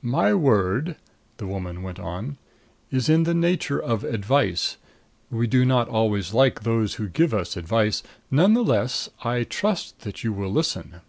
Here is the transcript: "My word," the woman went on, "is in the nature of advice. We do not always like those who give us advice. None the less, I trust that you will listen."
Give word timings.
"My 0.00 0.32
word," 0.32 0.96
the 1.36 1.46
woman 1.46 1.82
went 1.82 1.98
on, 2.00 2.38
"is 2.90 3.10
in 3.10 3.24
the 3.24 3.34
nature 3.34 3.78
of 3.78 4.02
advice. 4.02 4.78
We 5.30 5.46
do 5.46 5.66
not 5.66 5.90
always 5.90 6.32
like 6.32 6.62
those 6.62 6.94
who 6.94 7.06
give 7.06 7.34
us 7.34 7.54
advice. 7.54 8.02
None 8.30 8.54
the 8.54 8.64
less, 8.64 9.10
I 9.22 9.44
trust 9.44 10.00
that 10.00 10.24
you 10.24 10.32
will 10.32 10.50
listen." 10.50 11.02